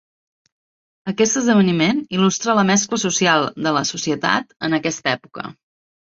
[1.11, 5.45] Aquest esdeveniment il·lustra la mescla social de la societat en aquesta època.